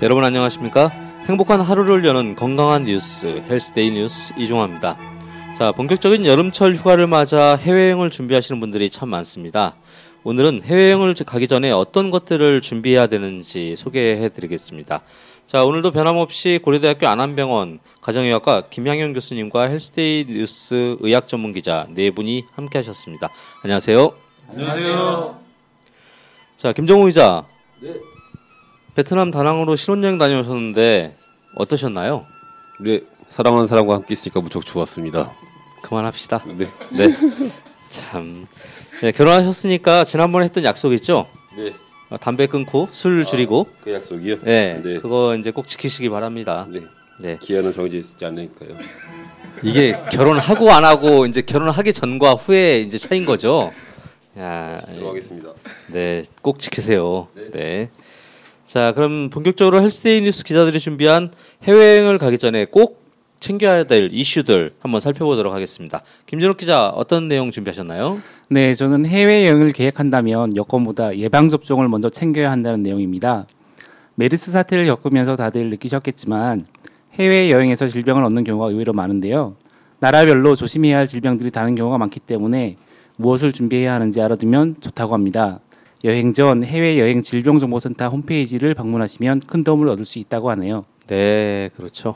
여러분 0.00 0.22
안녕하십니까? 0.22 0.90
행복한 1.26 1.60
하루를 1.60 2.04
여는 2.04 2.36
건강한 2.36 2.84
뉴스 2.84 3.42
헬스데이 3.50 3.90
뉴스 3.90 4.32
이종화입니다. 4.38 4.96
자, 5.58 5.72
본격적인 5.72 6.24
여름철 6.24 6.76
휴가를 6.76 7.08
맞아 7.08 7.56
해외여행을 7.56 8.10
준비하시는 8.10 8.60
분들이 8.60 8.90
참 8.90 9.08
많습니다. 9.08 9.74
오늘은 10.22 10.62
해외여행을 10.62 11.14
가기 11.26 11.48
전에 11.48 11.72
어떤 11.72 12.10
것들을 12.10 12.60
준비해야 12.60 13.08
되는지 13.08 13.74
소개해 13.74 14.28
드리겠습니다. 14.28 15.02
자, 15.46 15.64
오늘도 15.64 15.90
변함없이 15.90 16.60
고려대학교 16.62 17.08
안암병원 17.08 17.80
가정의학과 18.00 18.68
김향현 18.70 19.14
교수님과 19.14 19.64
헬스데이 19.64 20.26
뉴스 20.28 20.96
의학 21.00 21.26
전문 21.26 21.52
기자 21.52 21.88
네 21.90 22.12
분이 22.12 22.44
함께 22.52 22.78
하셨습니다. 22.78 23.30
안녕하세요. 23.64 24.12
안녕하세요. 24.48 25.38
자, 26.54 26.72
김정우 26.72 27.06
기자. 27.06 27.44
네. 27.80 27.94
베트남 28.98 29.30
다낭으로 29.30 29.76
신혼여행 29.76 30.18
다녀오셨는데 30.18 31.14
어떠셨나요? 31.54 32.26
네, 32.80 33.02
사랑하는 33.28 33.68
사람과 33.68 33.94
함께 33.94 34.12
있으니까 34.14 34.40
무척 34.40 34.66
좋았습니다. 34.66 35.30
그만합시다. 35.82 36.42
네. 36.56 36.66
네. 36.90 37.14
참. 37.90 38.48
네, 39.00 39.12
결혼하셨으니까 39.12 40.02
지난번에 40.02 40.46
했던 40.46 40.64
약속 40.64 40.92
있죠? 40.94 41.28
네. 41.56 41.74
어, 42.10 42.16
담배 42.16 42.48
끊고 42.48 42.88
술 42.90 43.20
아, 43.20 43.24
줄이고. 43.24 43.68
그 43.84 43.92
약속이요? 43.92 44.40
네, 44.42 44.82
네. 44.82 44.98
그거 44.98 45.36
이제 45.36 45.52
꼭 45.52 45.68
지키시기 45.68 46.08
바랍니다. 46.08 46.66
네. 46.68 46.80
네. 47.20 47.38
기한은 47.40 47.70
정해져 47.70 47.98
있지 47.98 48.24
않으니까요. 48.24 48.70
이게 49.62 49.92
결혼하고 50.10 50.72
안 50.72 50.84
하고 50.84 51.24
이제 51.26 51.40
결혼하기 51.40 51.92
전과 51.92 52.32
후에 52.32 52.80
이제 52.80 52.98
차인 52.98 53.24
거죠. 53.24 53.70
야, 54.36 54.80
들어가겠습니다. 54.92 55.52
네, 55.92 56.24
꼭 56.42 56.58
지키세요. 56.58 57.28
네. 57.36 57.50
네. 57.52 57.90
자, 58.68 58.92
그럼 58.92 59.30
본격적으로 59.30 59.80
헬스데이 59.80 60.20
뉴스 60.20 60.44
기자들이 60.44 60.78
준비한 60.78 61.30
해외여행을 61.62 62.18
가기 62.18 62.36
전에 62.36 62.66
꼭 62.66 63.02
챙겨야 63.40 63.84
될 63.84 64.10
이슈들 64.12 64.74
한번 64.80 65.00
살펴보도록 65.00 65.54
하겠습니다. 65.54 66.02
김준욱 66.26 66.58
기자 66.58 66.90
어떤 66.90 67.28
내용 67.28 67.50
준비하셨나요? 67.50 68.18
네, 68.50 68.74
저는 68.74 69.06
해외여행을 69.06 69.72
계획한다면 69.72 70.54
여권보다 70.54 71.16
예방접종을 71.16 71.88
먼저 71.88 72.10
챙겨야 72.10 72.50
한다는 72.50 72.82
내용입니다. 72.82 73.46
메르스 74.16 74.52
사태를 74.52 74.84
겪으면서 74.84 75.34
다들 75.34 75.70
느끼셨겠지만 75.70 76.66
해외여행에서 77.14 77.88
질병을 77.88 78.22
얻는 78.24 78.44
경우가 78.44 78.66
의외로 78.66 78.92
많은데요. 78.92 79.56
나라별로 79.98 80.54
조심해야 80.54 80.98
할 80.98 81.06
질병들이 81.06 81.52
다른 81.52 81.74
경우가 81.74 81.96
많기 81.96 82.20
때문에 82.20 82.76
무엇을 83.16 83.52
준비해야 83.52 83.94
하는지 83.94 84.20
알아두면 84.20 84.76
좋다고 84.82 85.14
합니다. 85.14 85.60
여행 86.04 86.32
전 86.32 86.62
해외 86.62 86.98
여행 86.98 87.22
질병 87.22 87.58
정보센터 87.58 88.08
홈페이지를 88.08 88.74
방문하시면 88.74 89.42
큰 89.46 89.64
도움을 89.64 89.88
얻을 89.88 90.04
수 90.04 90.18
있다고 90.20 90.50
하네요. 90.50 90.84
네, 91.08 91.70
그렇죠. 91.76 92.14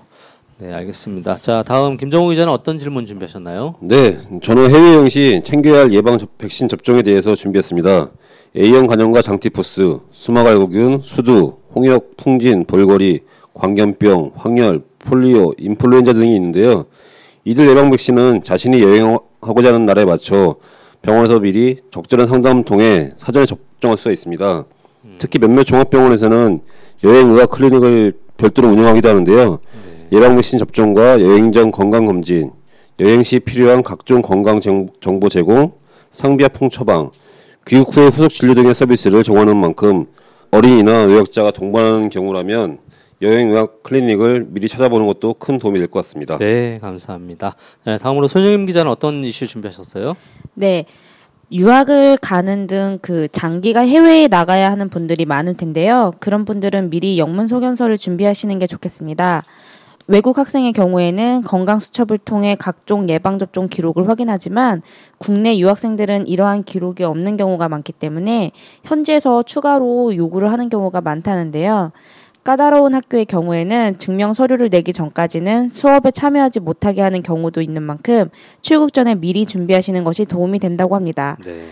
네, 0.58 0.72
알겠습니다. 0.72 1.38
자, 1.40 1.64
다음 1.66 1.96
김정우 1.96 2.30
기자는 2.30 2.52
어떤 2.52 2.78
질문 2.78 3.06
준비하셨나요? 3.06 3.74
네, 3.80 4.18
저는 4.40 4.70
해외 4.70 4.94
여행 4.94 5.08
시 5.08 5.40
챙겨야 5.44 5.80
할 5.80 5.92
예방 5.92 6.16
백신 6.38 6.68
접종에 6.68 7.02
대해서 7.02 7.34
준비했습니다. 7.34 8.10
A형 8.56 8.86
간염과 8.86 9.22
장티푸스, 9.22 9.98
수막알구균, 10.12 11.00
수두, 11.02 11.56
홍역, 11.74 12.16
풍진, 12.16 12.64
볼거리, 12.64 13.20
광견병, 13.54 14.32
황열, 14.36 14.82
폴리오, 15.00 15.54
인플루엔자 15.58 16.12
등이 16.12 16.36
있는데요. 16.36 16.84
이들 17.44 17.68
예방 17.68 17.90
백신은 17.90 18.44
자신이 18.44 18.80
여행하고자 18.80 19.68
하는 19.68 19.86
나라에 19.86 20.04
맞춰 20.04 20.56
병원에서 21.02 21.40
미리 21.40 21.78
적절한 21.90 22.26
상담을 22.28 22.64
통해 22.64 23.12
사전에 23.16 23.44
접종할 23.46 23.98
수가 23.98 24.12
있습니다. 24.12 24.64
음. 25.04 25.14
특히 25.18 25.38
몇몇 25.38 25.64
종합병원에서는 25.64 26.60
여행의학 27.04 27.50
클리닉을 27.50 28.12
별도로 28.36 28.68
운영하기도 28.68 29.08
하는데요. 29.08 29.58
네. 30.10 30.16
예방 30.18 30.36
백신 30.36 30.58
접종과 30.58 31.20
여행 31.20 31.50
전 31.52 31.70
건강 31.70 32.06
검진, 32.06 32.52
여행 33.00 33.22
시 33.22 33.40
필요한 33.40 33.82
각종 33.82 34.22
건강 34.22 34.60
정보 34.60 35.28
제공, 35.28 35.72
상비와 36.10 36.50
처방, 36.70 37.10
귀국 37.66 37.96
후의 37.96 38.10
후속 38.10 38.28
진료 38.28 38.54
등의 38.54 38.74
서비스를 38.74 39.22
정하는 39.22 39.56
만큼 39.56 40.06
어린이나 40.50 40.92
의학자가 40.92 41.50
동반하는 41.50 42.10
경우라면 42.10 42.78
여행의학 43.22 43.82
클리닉을 43.84 44.46
미리 44.50 44.66
찾아보는 44.68 45.06
것도 45.06 45.34
큰 45.34 45.58
도움이 45.58 45.78
될 45.78 45.88
것 45.88 46.00
같습니다. 46.00 46.36
네, 46.38 46.78
감사합니다. 46.80 47.56
네, 47.86 47.96
다음으로 47.98 48.26
손영임 48.28 48.66
기자는 48.66 48.90
어떤 48.90 49.22
이슈 49.24 49.46
준비하셨어요? 49.46 50.16
네. 50.54 50.84
유학을 51.50 52.16
가는 52.16 52.66
등 52.66 52.98
그 53.02 53.28
장기가 53.30 53.80
해외에 53.80 54.26
나가야 54.26 54.70
하는 54.70 54.88
분들이 54.88 55.26
많을 55.26 55.54
텐데요. 55.54 56.12
그런 56.18 56.46
분들은 56.46 56.88
미리 56.88 57.18
영문 57.18 57.46
소견서를 57.46 57.98
준비하시는 57.98 58.58
게 58.58 58.66
좋겠습니다. 58.66 59.42
외국 60.08 60.38
학생의 60.38 60.72
경우에는 60.72 61.42
건강 61.44 61.78
수첩을 61.78 62.18
통해 62.18 62.56
각종 62.58 63.08
예방 63.08 63.38
접종 63.38 63.68
기록을 63.68 64.08
확인하지만 64.08 64.82
국내 65.18 65.56
유학생들은 65.58 66.26
이러한 66.26 66.64
기록이 66.64 67.04
없는 67.04 67.36
경우가 67.36 67.68
많기 67.68 67.92
때문에 67.92 68.50
현지에서 68.84 69.42
추가로 69.42 70.16
요구를 70.16 70.50
하는 70.50 70.68
경우가 70.68 71.02
많다는데요. 71.02 71.92
까다로운 72.44 72.94
학교의 72.94 73.24
경우에는 73.26 73.98
증명 73.98 74.32
서류를 74.32 74.68
내기 74.68 74.92
전까지는 74.92 75.68
수업에 75.68 76.10
참여하지 76.10 76.60
못하게 76.60 77.00
하는 77.00 77.22
경우도 77.22 77.60
있는 77.62 77.82
만큼 77.82 78.30
출국 78.60 78.92
전에 78.92 79.14
미리 79.14 79.46
준비하시는 79.46 80.02
것이 80.02 80.24
도움이 80.24 80.58
된다고 80.58 80.96
합니다. 80.96 81.36
네. 81.44 81.64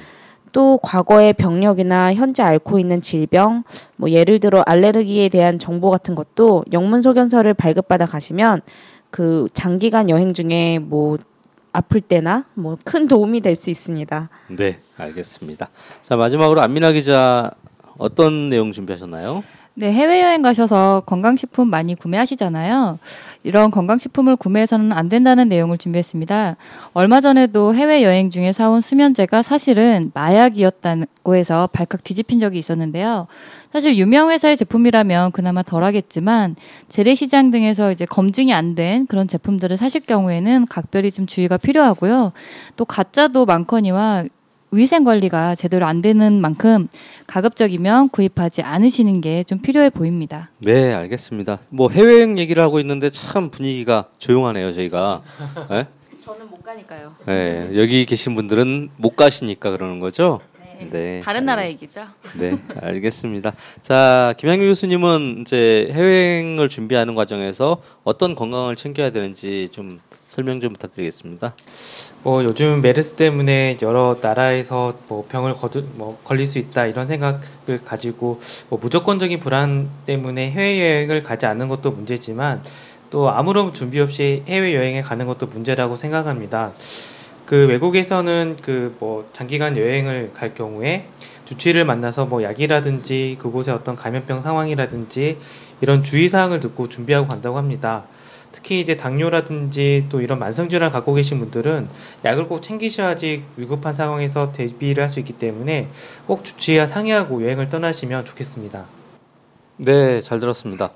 또 0.52 0.78
과거의 0.82 1.32
병력이나 1.32 2.14
현재 2.14 2.42
앓고 2.42 2.78
있는 2.78 3.00
질병, 3.00 3.64
뭐 3.96 4.10
예를 4.10 4.38
들어 4.40 4.62
알레르기에 4.66 5.28
대한 5.28 5.58
정보 5.58 5.90
같은 5.90 6.14
것도 6.14 6.64
영문 6.72 7.02
소견서를 7.02 7.54
발급받아 7.54 8.06
가시면 8.06 8.60
그 9.10 9.48
장기간 9.52 10.08
여행 10.08 10.34
중에 10.34 10.78
뭐 10.80 11.18
아플 11.72 12.00
때나 12.00 12.44
뭐 12.54 12.76
큰 12.84 13.06
도움이 13.08 13.40
될 13.42 13.54
수 13.56 13.70
있습니다. 13.70 14.28
네, 14.48 14.78
알겠습니다. 14.96 15.68
자 16.02 16.16
마지막으로 16.16 16.60
안민아 16.62 16.92
기자 16.92 17.50
어떤 17.96 18.48
내용 18.48 18.72
준비하셨나요? 18.72 19.44
네, 19.80 19.94
해외여행 19.94 20.42
가셔서 20.42 21.04
건강식품 21.06 21.70
많이 21.70 21.94
구매하시잖아요. 21.94 22.98
이런 23.44 23.70
건강식품을 23.70 24.36
구매해서는 24.36 24.92
안 24.92 25.08
된다는 25.08 25.48
내용을 25.48 25.78
준비했습니다. 25.78 26.56
얼마 26.92 27.22
전에도 27.22 27.74
해외여행 27.74 28.28
중에 28.28 28.52
사온 28.52 28.82
수면제가 28.82 29.40
사실은 29.40 30.10
마약이었다고 30.12 31.34
해서 31.34 31.66
발칵 31.72 32.04
뒤집힌 32.04 32.38
적이 32.40 32.58
있었는데요. 32.58 33.26
사실 33.72 33.96
유명 33.96 34.30
회사의 34.30 34.58
제품이라면 34.58 35.32
그나마 35.32 35.62
덜 35.62 35.82
하겠지만 35.82 36.56
재래시장 36.90 37.50
등에서 37.50 37.90
이제 37.90 38.04
검증이 38.04 38.52
안 38.52 38.74
된 38.74 39.06
그런 39.06 39.28
제품들을 39.28 39.78
사실 39.78 40.02
경우에는 40.02 40.66
각별히 40.68 41.10
좀 41.10 41.24
주의가 41.24 41.56
필요하고요. 41.56 42.32
또 42.76 42.84
가짜도 42.84 43.46
많거니와 43.46 44.24
위생 44.72 45.02
관리가 45.04 45.54
제대로 45.56 45.86
안 45.86 46.00
되는 46.00 46.40
만큼 46.40 46.88
가급적이면 47.26 48.10
구입하지 48.10 48.62
않으시는 48.62 49.20
게 49.20 49.40
좀 49.44 49.58
필요해 49.60 49.90
보입니다. 49.90 50.50
네, 50.60 50.92
알겠습니다. 50.92 51.58
뭐 51.70 51.88
해외여행 51.90 52.38
얘기를 52.38 52.62
하고 52.62 52.78
있는데 52.80 53.10
참 53.10 53.50
분위기가 53.50 54.04
조용하네요, 54.18 54.72
저희가. 54.72 55.22
네? 55.70 55.86
저는 56.20 56.48
못 56.48 56.62
가니까요. 56.62 57.14
네, 57.26 57.70
여기 57.74 58.04
계신 58.04 58.34
분들은 58.34 58.90
못 58.96 59.16
가시니까 59.16 59.70
그러는 59.70 59.98
거죠? 59.98 60.40
네. 60.78 60.88
네. 60.90 61.20
다른 61.24 61.44
나라 61.46 61.66
얘기죠. 61.66 62.02
네, 62.38 62.58
알겠습니다. 62.80 63.54
자, 63.82 64.34
김양규 64.38 64.64
교수님은 64.66 65.38
이제 65.40 65.88
해외여행을 65.92 66.68
준비하는 66.68 67.14
과정에서 67.14 67.82
어떤 68.04 68.34
건강을 68.34 68.76
챙겨야 68.76 69.10
되는지 69.10 69.68
좀 69.72 70.00
설명 70.30 70.60
좀 70.60 70.72
부탁드리겠습니다. 70.72 71.54
뭐 72.22 72.44
요즘 72.44 72.80
메르스 72.82 73.14
때문에 73.14 73.78
여러 73.82 74.16
나라에서 74.22 74.96
뭐 75.08 75.26
병을 75.28 75.54
거두, 75.54 75.82
뭐 75.94 76.20
걸릴 76.22 76.46
수 76.46 76.58
있다 76.60 76.86
이런 76.86 77.08
생각을 77.08 77.40
가지고 77.84 78.40
뭐 78.68 78.78
무조건적인 78.80 79.40
불안 79.40 79.90
때문에 80.06 80.52
해외여행을 80.52 81.24
가지 81.24 81.46
않는 81.46 81.68
것도 81.68 81.90
문제지만 81.90 82.62
또 83.10 83.28
아무런 83.28 83.72
준비 83.72 83.98
없이 83.98 84.44
해외여행에 84.46 85.02
가는 85.02 85.26
것도 85.26 85.48
문제라고 85.48 85.96
생각합니다. 85.96 86.72
그 87.44 87.66
외국에서는 87.66 88.56
그 88.62 88.94
뭐 89.00 89.28
장기간 89.32 89.76
여행을 89.76 90.30
갈 90.32 90.54
경우에 90.54 91.06
주치를 91.44 91.84
만나서 91.84 92.26
뭐 92.26 92.44
약이라든지 92.44 93.36
그곳의 93.40 93.74
어떤 93.74 93.96
감염병 93.96 94.40
상황이라든지 94.40 95.38
이런 95.80 96.04
주의사항을 96.04 96.60
듣고 96.60 96.88
준비하고 96.88 97.26
간다고 97.26 97.56
합니다. 97.56 98.04
특히 98.52 98.80
이제 98.80 98.96
당뇨라든지 98.96 100.06
또 100.08 100.20
이런 100.20 100.38
만성질환을 100.38 100.92
갖고 100.92 101.14
계신 101.14 101.38
분들은 101.38 101.88
약을 102.24 102.48
꼭 102.48 102.62
챙기셔야지 102.62 103.44
위급한 103.56 103.94
상황에서 103.94 104.52
대비를 104.52 105.02
할 105.02 105.10
수 105.10 105.18
있기 105.20 105.32
때문에 105.34 105.88
꼭 106.26 106.44
주치의와 106.44 106.86
상의하고 106.86 107.42
여행을 107.44 107.68
떠나시면 107.68 108.24
좋겠습니다. 108.26 108.84
네, 109.78 110.20
잘 110.20 110.38
들었습니다. 110.38 110.90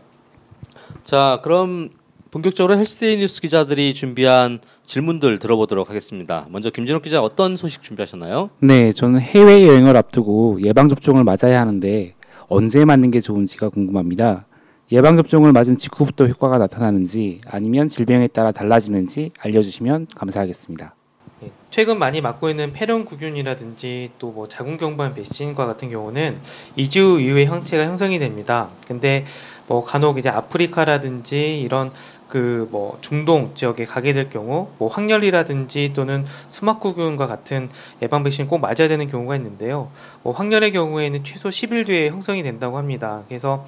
자, 1.05 1.41
그럼 1.43 1.91
본격적으로 2.31 2.77
헬스데이 2.79 3.17
뉴스 3.19 3.41
기자들이 3.41 3.95
준비한 3.95 4.61
질문들 4.87 5.39
들어보도록 5.39 5.89
하겠습니다. 5.91 6.47
먼저 6.51 6.71
김진욱 6.71 7.03
기자 7.03 7.21
어떤 7.21 7.57
소식 7.57 7.83
준비하셨나요? 7.83 8.51
네, 8.61 8.93
저는 8.93 9.21
해외 9.21 9.67
여행을 9.67 9.97
앞두고 9.97 10.59
예방 10.65 10.89
접종을 10.89 11.25
맞아야 11.25 11.61
하는데 11.61 12.15
언제 12.49 12.85
맞는 12.85 13.11
게 13.11 13.21
좋은지가 13.21 13.71
궁금합니다. 13.71 14.47
예방 14.93 15.17
접종을 15.17 15.53
맞은 15.53 15.79
직후부터 15.79 16.27
효과가 16.27 16.59
나타나는지 16.59 17.41
아니면 17.49 17.89
질병에 17.89 18.29
따라 18.29 18.53
달라지는지 18.53 19.31
알려주시면 19.41 20.09
감사하겠습니다. 20.15 20.95
예, 21.43 21.51
최근 21.71 21.99
많이 21.99 22.21
맞고 22.21 22.51
있는 22.51 22.73
폐렴구균이라든지 22.73 24.11
또 24.19 24.31
뭐 24.35 24.47
자궁경부암 24.47 25.15
백신과 25.15 25.65
같은 25.67 25.89
경우는 25.91 26.37
2주 26.77 27.21
이후에 27.23 27.47
형체가 27.47 27.85
형성이 27.85 28.19
됩니다. 28.19 28.69
근데 28.87 29.25
뭐 29.67 29.85
간혹 29.85 30.19
이제 30.19 30.29
아프리카라든지 30.29 31.61
이런 31.61 31.91
그 32.35 32.67
뭐 32.71 32.99
중동 33.01 33.55
지역에 33.55 33.85
가게 33.85 34.13
될 34.13 34.29
경우 34.29 34.69
뭐 34.79 34.89
황열이라든지 34.89 35.93
또는 35.95 36.25
수막구균과 36.49 37.29
같은 37.29 37.71
예방 38.03 38.25
백신 38.25 38.49
꼭 38.49 38.59
맞아야 38.59 38.89
되는 38.89 39.07
경우가 39.07 39.37
있는데요. 39.37 39.91
뭐 40.25 40.33
황열의 40.33 40.73
경우에는 40.73 41.23
최소 41.23 41.49
10일 41.49 41.87
뒤에 41.87 42.09
형성이 42.09 42.43
된다고 42.43 42.77
합니다. 42.77 43.23
그래서 43.29 43.67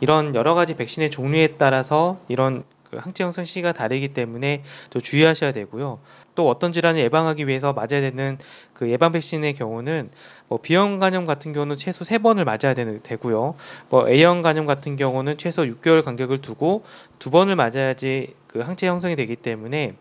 이런 0.00 0.34
여러 0.34 0.54
가지 0.54 0.74
백신의 0.74 1.10
종류에 1.10 1.54
따라서 1.58 2.18
이런 2.26 2.64
그 2.90 2.96
항체 2.96 3.22
형성 3.22 3.44
시기가 3.44 3.72
다르기 3.72 4.08
때문에 4.08 4.64
또 4.90 4.98
주의하셔야 4.98 5.52
되고요. 5.52 6.00
또 6.38 6.48
어떤 6.48 6.70
질환을 6.70 7.00
예방하기 7.00 7.48
위해서 7.48 7.72
맞아야 7.72 8.00
되는 8.00 8.38
그 8.72 8.88
예방 8.90 9.10
백신의 9.10 9.54
경우는 9.54 10.08
뭐 10.46 10.60
B형 10.62 11.00
간염 11.00 11.24
같은 11.24 11.52
경우는 11.52 11.74
최소 11.74 12.04
세 12.04 12.18
번을 12.18 12.44
맞아야 12.44 12.74
되는, 12.74 13.02
되고요. 13.02 13.56
뭐 13.88 14.08
A형 14.08 14.40
간염 14.40 14.64
같은 14.64 14.94
경우는 14.94 15.36
최소 15.36 15.64
6개월 15.64 16.04
간격을 16.04 16.38
두고 16.38 16.84
두 17.18 17.30
번을 17.30 17.56
맞아야지 17.56 18.34
그 18.46 18.60
항체 18.60 18.86
형성이 18.86 19.16
되기 19.16 19.34
때문에 19.34 19.94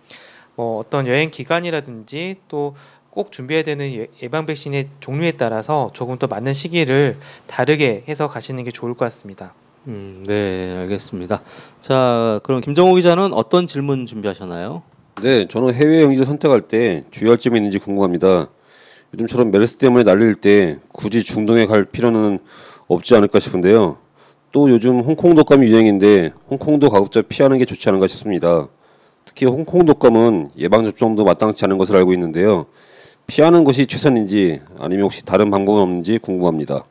뭐 0.55 0.77
어떤 0.77 1.07
여행 1.07 1.31
기간이라든지 1.31 2.35
또 2.47 2.75
꼭 3.09 3.31
준비해야 3.31 3.63
되는 3.63 3.91
예- 3.95 4.07
예방 4.21 4.45
백신의 4.45 4.89
종류에 4.99 5.31
따라서 5.31 5.89
조금 5.95 6.19
더 6.19 6.27
맞는 6.27 6.53
시기를 6.53 7.17
다르게 7.47 8.03
해서 8.07 8.27
가시는 8.27 8.63
게 8.63 8.69
좋을 8.69 8.93
것 8.93 9.05
같습니다. 9.05 9.55
음, 9.87 10.23
네, 10.27 10.77
알겠습니다. 10.81 11.41
자, 11.81 12.39
그럼 12.43 12.61
김정호 12.61 12.93
기자는 12.93 13.33
어떤 13.33 13.65
질문 13.65 14.05
준비하셨나요? 14.05 14.83
네, 15.23 15.47
저는 15.47 15.73
해외 15.73 16.01
여행지를 16.01 16.25
선택할 16.27 16.61
때 16.61 17.03
주의할 17.09 17.39
점이 17.39 17.57
있는지 17.57 17.79
궁금합니다. 17.79 18.49
요즘처럼 19.13 19.49
메르스 19.49 19.77
때문에 19.77 20.03
난리일 20.03 20.35
때 20.35 20.77
굳이 20.93 21.23
중동에 21.23 21.65
갈 21.65 21.85
필요는 21.85 22.37
없지 22.87 23.15
않을까 23.15 23.39
싶은데요. 23.39 23.97
또 24.51 24.69
요즘 24.69 24.99
홍콩 24.99 25.33
독감이 25.33 25.67
유행인데 25.67 26.33
홍콩도 26.51 26.89
가급적 26.91 27.27
피하는 27.29 27.57
게 27.57 27.65
좋지 27.65 27.89
않은가 27.89 28.05
싶습니다. 28.05 28.67
특히 29.25 29.47
홍콩 29.47 29.85
독감은 29.85 30.51
예방 30.59 30.85
접종도 30.85 31.25
마땅치 31.25 31.65
않은 31.65 31.79
것을 31.79 31.95
알고 31.97 32.13
있는데요. 32.13 32.67
피하는 33.25 33.63
것이 33.63 33.87
최선인지 33.87 34.61
아니면 34.79 35.05
혹시 35.05 35.25
다른 35.25 35.49
방법은 35.49 35.81
없는지 35.81 36.19
궁금합니다. 36.19 36.85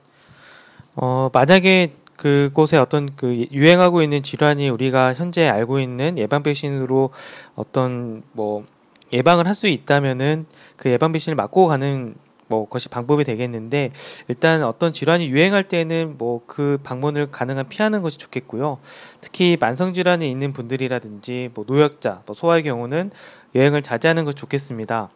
어, 0.96 1.31
만약에 1.32 1.93
그곳에 2.16 2.76
어떤 2.78 3.08
그 3.16 3.46
유행하고 3.52 4.02
있는 4.02 4.22
질환이 4.22 4.68
우리가 4.68 5.14
현재 5.14 5.48
알고 5.48 5.80
있는 5.80 6.18
예방 6.18 6.42
백신으로 6.42 7.10
어떤 7.54 8.22
뭐 8.32 8.64
예방을 9.12 9.46
할 9.46 9.54
수 9.54 9.66
있다면은 9.68 10.46
그 10.76 10.90
예방 10.90 11.12
백신을 11.12 11.36
맞고 11.36 11.66
가는 11.66 12.14
뭐 12.48 12.68
것이 12.68 12.88
방법이 12.88 13.24
되겠는데 13.24 13.90
일단 14.28 14.62
어떤 14.62 14.92
질환이 14.92 15.28
유행할 15.28 15.64
때는 15.64 16.16
뭐 16.18 16.36
그 16.46 16.78
방문을 16.82 17.30
가능한 17.30 17.68
피하는 17.68 18.02
것이 18.02 18.18
좋겠고요. 18.18 18.78
특히 19.20 19.56
만성 19.60 19.92
질환이 19.92 20.30
있는 20.30 20.52
분들이라든지 20.52 21.50
뭐 21.54 21.64
노약자, 21.66 22.22
뭐 22.26 22.34
소아의 22.34 22.62
경우는 22.62 23.10
여행을 23.54 23.82
자제하는 23.82 24.24
것이 24.24 24.36
좋겠습니다. 24.36 25.10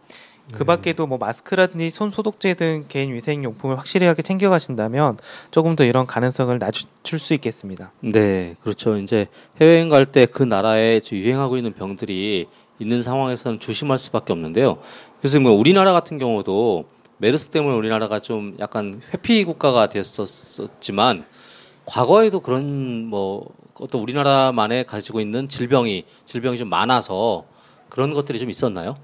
그 0.52 0.64
밖에도 0.64 1.06
뭐 1.06 1.18
마스크라든지 1.18 1.90
손 1.90 2.10
소독제 2.10 2.54
등 2.54 2.84
개인 2.88 3.12
위생 3.12 3.44
용품을 3.44 3.78
확실하게 3.78 4.22
챙겨 4.22 4.50
가신다면 4.50 5.18
조금 5.50 5.76
더 5.76 5.84
이런 5.84 6.06
가능성을 6.06 6.58
낮출 6.58 7.18
수 7.18 7.34
있겠습니다. 7.34 7.92
네, 8.00 8.56
그렇죠. 8.60 8.96
이제 8.96 9.26
해외여행 9.60 9.88
갈 9.88 10.06
때 10.06 10.26
그 10.26 10.42
나라에 10.42 11.00
저 11.00 11.14
유행하고 11.16 11.56
있는 11.56 11.72
병들이 11.74 12.46
있는 12.78 13.02
상황에서는 13.02 13.60
조심할 13.60 13.98
수밖에 13.98 14.32
없는데요. 14.32 14.78
그래서 15.20 15.38
뭐 15.40 15.52
우리나라 15.52 15.92
같은 15.92 16.18
경우도 16.18 16.84
메르스 17.18 17.48
때문에 17.50 17.76
우리나라가 17.76 18.20
좀 18.20 18.56
약간 18.58 19.02
회피 19.12 19.44
국가가 19.44 19.88
됐었지만 19.88 21.24
과거에도 21.84 22.40
그런 22.40 23.04
뭐 23.06 23.48
어떤 23.74 24.00
우리나라만에 24.00 24.84
가지고 24.84 25.20
있는 25.20 25.48
질병이 25.48 26.04
질병이 26.24 26.58
좀 26.58 26.68
많아서 26.68 27.44
그런 27.88 28.14
것들이 28.14 28.38
좀 28.38 28.48
있었나요? 28.50 28.96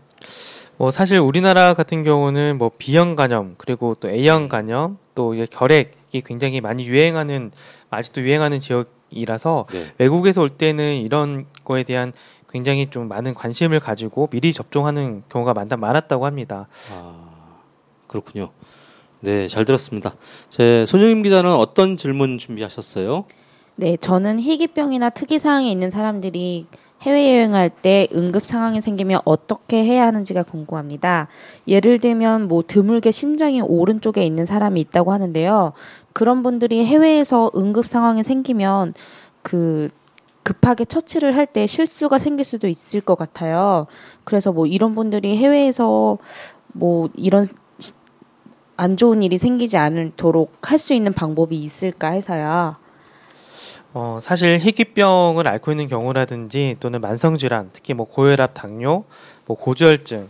뭐 0.78 0.90
사실 0.90 1.18
우리나라 1.18 1.74
같은 1.74 2.02
경우는 2.02 2.58
뭐 2.58 2.70
B형 2.76 3.16
간염 3.16 3.54
그리고 3.56 3.94
또 3.94 4.10
A형 4.10 4.48
간염 4.48 4.98
또 5.14 5.34
이제 5.34 5.46
결핵이 5.50 6.22
굉장히 6.24 6.60
많이 6.60 6.86
유행하는 6.86 7.50
아직도 7.90 8.20
유행하는 8.22 8.60
지역이라서 8.60 9.66
네. 9.70 9.94
외국에서 9.98 10.42
올 10.42 10.50
때는 10.50 10.96
이런 10.96 11.46
거에 11.64 11.82
대한 11.82 12.12
굉장히 12.50 12.88
좀 12.90 13.08
많은 13.08 13.34
관심을 13.34 13.80
가지고 13.80 14.28
미리 14.28 14.52
접종하는 14.52 15.22
경우가 15.28 15.54
많다 15.54 15.76
많았다고 15.76 16.26
합니다. 16.26 16.68
아, 16.92 17.14
그렇군요. 18.06 18.50
네, 19.20 19.48
잘 19.48 19.64
들었습니다. 19.64 20.14
제 20.50 20.84
손영임 20.86 21.22
기자는 21.22 21.52
어떤 21.52 21.96
질문 21.96 22.38
준비하셨어요? 22.38 23.24
네, 23.76 23.96
저는 23.96 24.40
희귀병이나 24.40 25.10
특이 25.10 25.38
사항이 25.38 25.70
있는 25.70 25.90
사람들이 25.90 26.66
해외여행할 27.02 27.70
때 27.70 28.08
응급 28.14 28.44
상황이 28.46 28.80
생기면 28.80 29.20
어떻게 29.24 29.84
해야 29.84 30.06
하는지가 30.06 30.42
궁금합니다. 30.44 31.28
예를 31.68 31.98
들면 32.00 32.48
뭐 32.48 32.62
드물게 32.66 33.10
심장이 33.10 33.60
오른쪽에 33.60 34.24
있는 34.24 34.44
사람이 34.44 34.80
있다고 34.80 35.12
하는데요. 35.12 35.72
그런 36.12 36.42
분들이 36.42 36.84
해외에서 36.84 37.50
응급 37.54 37.86
상황이 37.86 38.22
생기면 38.22 38.94
그 39.42 39.88
급하게 40.42 40.84
처치를 40.84 41.36
할 41.36 41.46
때 41.46 41.66
실수가 41.66 42.18
생길 42.18 42.44
수도 42.44 42.66
있을 42.68 43.00
것 43.00 43.16
같아요. 43.16 43.86
그래서 44.24 44.52
뭐 44.52 44.66
이런 44.66 44.94
분들이 44.94 45.36
해외에서 45.36 46.18
뭐 46.72 47.08
이런 47.14 47.44
시- 47.78 47.92
안 48.76 48.96
좋은 48.96 49.22
일이 49.22 49.38
생기지 49.38 49.76
않도록 49.76 50.52
할 50.62 50.78
수 50.78 50.94
있는 50.94 51.12
방법이 51.12 51.56
있을까 51.56 52.08
해서요. 52.08 52.76
어, 53.92 54.18
사실 54.20 54.58
희귀병을 54.60 55.48
앓고 55.48 55.70
있는 55.70 55.86
경우라든지 55.86 56.76
또는 56.80 57.00
만성 57.00 57.36
질환, 57.36 57.70
특히 57.72 57.94
뭐 57.94 58.06
고혈압, 58.06 58.52
당뇨, 58.54 59.04
뭐 59.46 59.56
고지혈증, 59.56 60.28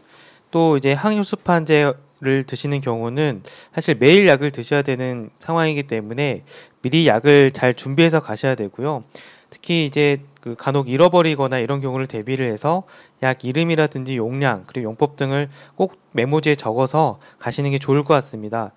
또 0.50 0.76
이제 0.76 0.92
항효수판제 0.92 1.92
를 2.18 2.44
드시는 2.44 2.80
경우는 2.80 3.42
사실 3.74 3.94
매일 3.94 4.26
약을 4.26 4.50
드셔야 4.50 4.80
되는 4.80 5.28
상황이기 5.38 5.82
때문에 5.82 6.44
미리 6.80 7.06
약을 7.06 7.50
잘 7.50 7.74
준비해서 7.74 8.20
가셔야 8.20 8.54
되고요. 8.54 9.04
특히 9.56 9.86
이제 9.86 10.18
그 10.42 10.54
간혹 10.54 10.88
잃어버리거나 10.88 11.58
이런 11.58 11.80
경우를 11.80 12.06
대비를 12.06 12.46
해서 12.46 12.82
약 13.22 13.44
이름이라든지 13.44 14.16
용량 14.18 14.64
그리고 14.66 14.88
용법 14.88 15.16
등을 15.16 15.48
꼭 15.76 15.94
메모지에 16.12 16.54
적어서 16.54 17.18
가시는 17.38 17.70
게 17.70 17.78
좋을 17.78 18.04
것 18.04 18.12
같습니다. 18.14 18.72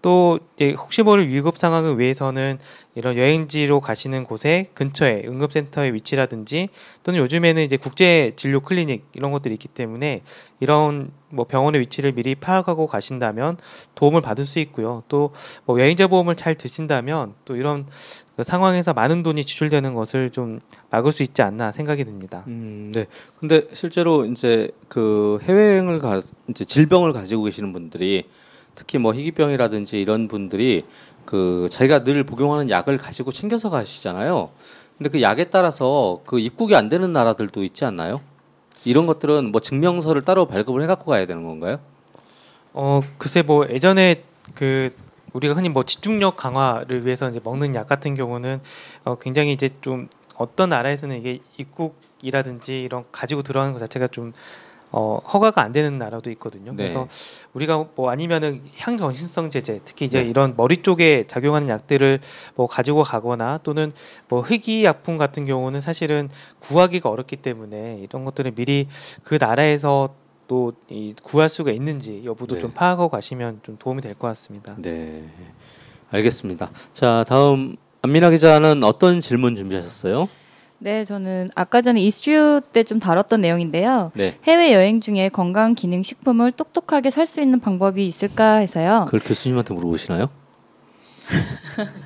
또 0.00 0.40
혹시 0.78 1.04
모를 1.04 1.28
위급 1.28 1.56
상황을 1.56 1.96
위해서는 2.00 2.58
이런 2.96 3.16
여행지로 3.16 3.80
가시는 3.80 4.24
곳에 4.24 4.68
근처에 4.74 5.22
응급센터의 5.26 5.94
위치라든지 5.94 6.70
또는 7.04 7.20
요즘에는 7.20 7.62
이제 7.62 7.76
국제 7.76 8.32
진료 8.34 8.58
클리닉 8.60 9.06
이런 9.14 9.30
것들이 9.30 9.54
있기 9.54 9.68
때문에 9.68 10.22
이런 10.58 11.12
뭐 11.28 11.44
병원의 11.44 11.80
위치를 11.82 12.12
미리 12.12 12.34
파악하고 12.34 12.88
가신다면 12.88 13.58
도움을 13.94 14.22
받을 14.22 14.44
수 14.44 14.58
있고요. 14.58 15.04
또 15.08 15.30
뭐 15.66 15.78
여행자 15.78 16.08
보험을 16.08 16.34
잘 16.34 16.56
드신다면 16.56 17.34
또 17.44 17.54
이런 17.54 17.86
그 18.42 18.44
상황에서 18.44 18.92
많은 18.92 19.22
돈이 19.22 19.44
지출되는 19.44 19.94
것을 19.94 20.30
좀 20.30 20.58
막을 20.90 21.12
수 21.12 21.22
있지 21.22 21.42
않나 21.42 21.70
생각이 21.70 22.04
듭니다. 22.04 22.42
음, 22.48 22.90
네. 22.92 23.06
근데 23.38 23.68
실제로 23.72 24.24
이제 24.24 24.68
그 24.88 25.38
해외여행을 25.42 26.00
가 26.00 26.20
이제 26.48 26.64
질병을 26.64 27.12
가지고 27.12 27.44
계시는 27.44 27.72
분들이 27.72 28.24
특히 28.74 28.98
뭐 28.98 29.12
희귀병이라든지 29.12 30.00
이런 30.00 30.26
분들이 30.26 30.84
그 31.24 31.68
자기가 31.70 32.02
늘 32.02 32.24
복용하는 32.24 32.68
약을 32.68 32.96
가지고 32.98 33.30
챙겨서 33.30 33.70
가시잖아요. 33.70 34.50
근데 34.98 35.08
그 35.08 35.22
약에 35.22 35.44
따라서 35.44 36.20
그 36.26 36.40
입국이 36.40 36.74
안 36.74 36.88
되는 36.88 37.12
나라들도 37.12 37.62
있지 37.62 37.84
않나요? 37.84 38.20
이런 38.84 39.06
것들은 39.06 39.52
뭐 39.52 39.60
증명서를 39.60 40.22
따로 40.22 40.46
발급을 40.46 40.82
해 40.82 40.88
갖고 40.88 41.12
가야 41.12 41.26
되는 41.26 41.44
건가요? 41.44 41.78
어 42.72 43.02
글쎄 43.18 43.42
뭐 43.42 43.68
예전에 43.68 44.24
그 44.56 44.92
우리가 45.32 45.54
흔히 45.54 45.68
뭐 45.68 45.82
집중력 45.82 46.36
강화를 46.36 47.04
위해서 47.04 47.28
이제 47.28 47.40
먹는 47.42 47.74
약 47.74 47.86
같은 47.86 48.14
경우는 48.14 48.60
어 49.04 49.16
굉장히 49.18 49.52
이제 49.52 49.68
좀 49.80 50.08
어떤 50.36 50.70
나라에서는 50.70 51.16
이게 51.18 51.40
입국이라든지 51.58 52.82
이런 52.82 53.04
가지고 53.12 53.42
들어가는 53.42 53.72
것 53.72 53.78
자체가 53.78 54.08
좀 54.08 54.32
어, 54.94 55.18
허가가 55.32 55.62
안 55.62 55.72
되는 55.72 55.96
나라도 55.96 56.30
있거든요. 56.32 56.72
네. 56.72 56.76
그래서 56.76 57.08
우리가 57.54 57.86
뭐 57.94 58.10
아니면은 58.10 58.62
향정신성 58.76 59.48
제제, 59.48 59.80
특히 59.86 60.04
이제 60.04 60.22
네. 60.22 60.28
이런 60.28 60.54
머리 60.54 60.82
쪽에 60.82 61.26
작용하는 61.26 61.68
약들을 61.68 62.20
뭐 62.54 62.66
가지고 62.66 63.02
가거나 63.02 63.58
또는 63.62 63.90
뭐 64.28 64.42
흑이 64.42 64.84
약품 64.84 65.16
같은 65.16 65.46
경우는 65.46 65.80
사실은 65.80 66.28
구하기가 66.60 67.08
어렵기 67.08 67.36
때문에 67.36 68.00
이런 68.02 68.26
것들을 68.26 68.50
미리 68.50 68.86
그 69.24 69.38
나라에서 69.40 70.14
또 70.48 70.72
이 70.90 71.14
구할 71.22 71.48
수가 71.48 71.70
있는지 71.70 72.22
여부도 72.24 72.56
네. 72.56 72.60
좀 72.60 72.72
파악하고 72.72 73.08
가시면 73.08 73.60
좀 73.62 73.76
도움이 73.78 74.02
될 74.02 74.14
것 74.14 74.28
같습니다. 74.28 74.74
네. 74.78 75.24
알겠습니다. 76.10 76.70
자, 76.92 77.24
다음 77.26 77.76
안민아 78.02 78.30
기자는 78.30 78.82
어떤 78.84 79.20
질문 79.20 79.56
준비하셨어요? 79.56 80.28
네, 80.78 81.04
저는 81.04 81.48
아까 81.54 81.80
전에 81.80 82.00
이슈 82.00 82.60
때 82.72 82.82
좀 82.82 82.98
다뤘던 82.98 83.40
내용인데요. 83.40 84.10
네. 84.14 84.36
해외 84.44 84.74
여행 84.74 85.00
중에 85.00 85.28
건강 85.28 85.74
기능 85.74 86.02
식품을 86.02 86.50
똑똑하게 86.52 87.10
살 87.10 87.24
수 87.26 87.40
있는 87.40 87.60
방법이 87.60 88.04
있을까 88.06 88.56
해서요. 88.56 89.04
그걸 89.06 89.20
교수님한테 89.20 89.72
물어보시나요? 89.74 90.28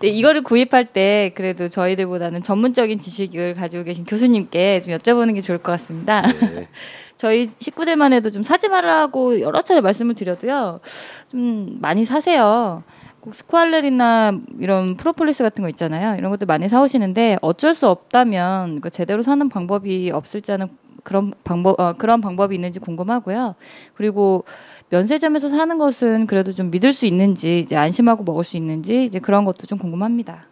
네, 0.00 0.08
이거를 0.08 0.42
구입할 0.42 0.84
때 0.84 1.32
그래도 1.34 1.68
저희들보다는 1.68 2.42
전문적인 2.42 2.98
지식을 2.98 3.54
가지고 3.54 3.84
계신 3.84 4.04
교수님께 4.04 4.80
좀 4.80 4.94
여쭤보는 4.94 5.34
게 5.34 5.40
좋을 5.40 5.58
것 5.58 5.72
같습니다. 5.72 6.22
네. 6.22 6.68
저희 7.16 7.48
식구들만 7.58 8.12
해도 8.12 8.30
좀 8.30 8.42
사지 8.42 8.68
말라고 8.68 9.40
여러 9.40 9.62
차례 9.62 9.80
말씀을 9.80 10.14
드려도요. 10.14 10.80
좀 11.28 11.78
많이 11.80 12.04
사세요. 12.04 12.82
꼭 13.20 13.34
스쿠알렐이나 13.34 14.38
이런 14.60 14.96
프로폴리스 14.96 15.42
같은 15.42 15.62
거 15.62 15.68
있잖아요. 15.70 16.16
이런 16.16 16.30
것들 16.30 16.46
많이 16.46 16.68
사오시는데 16.68 17.38
어쩔 17.40 17.74
수 17.74 17.88
없다면 17.88 18.82
그 18.82 18.90
제대로 18.90 19.22
사는 19.22 19.48
방법이 19.48 20.10
없을지 20.12 20.50
하는 20.52 20.68
그런 21.06 21.32
방법 21.44 21.78
어, 21.80 21.92
그런 21.92 22.20
방법이 22.20 22.54
있는지 22.56 22.80
궁금하고요. 22.80 23.54
그리고 23.94 24.44
면세점에서 24.90 25.48
사는 25.48 25.78
것은 25.78 26.26
그래도 26.26 26.50
좀 26.52 26.70
믿을 26.72 26.92
수 26.92 27.06
있는지 27.06 27.60
이제 27.60 27.76
안심하고 27.76 28.24
먹을 28.24 28.42
수 28.42 28.56
있는지 28.56 29.04
이제 29.04 29.20
그런 29.20 29.44
것도 29.44 29.66
좀 29.68 29.78
궁금합니다. 29.78 30.46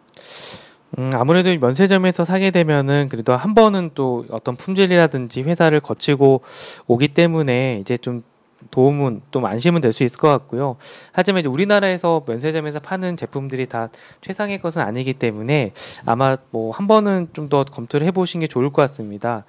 음, 0.97 1.09
아무래도 1.13 1.53
면세점에서 1.59 2.23
사게 2.23 2.51
되면은 2.51 3.09
그래도 3.09 3.35
한 3.35 3.53
번은 3.53 3.91
또 3.95 4.25
어떤 4.31 4.55
품질이라든지 4.55 5.41
회사를 5.43 5.81
거치고 5.81 6.41
오기 6.87 7.09
때문에 7.09 7.79
이제 7.81 7.97
좀 7.97 8.23
도움은 8.71 9.21
또 9.29 9.45
안심은 9.45 9.79
될 9.81 9.91
수 9.91 10.03
있을 10.03 10.17
것 10.19 10.27
같고요. 10.29 10.77
하지만 11.11 11.41
이제 11.41 11.49
우리나라에서 11.49 12.23
면세점에서 12.27 12.79
파는 12.79 13.15
제품들이 13.15 13.67
다 13.67 13.89
최상의 14.21 14.59
것은 14.59 14.81
아니기 14.81 15.13
때문에 15.13 15.71
아마 16.05 16.35
뭐 16.51 16.71
한 16.71 16.87
번은 16.87 17.27
좀 17.33 17.49
더 17.49 17.63
검토를 17.63 18.07
해보신 18.07 18.39
게 18.39 18.47
좋을 18.47 18.71
것 18.71 18.81
같습니다. 18.83 19.45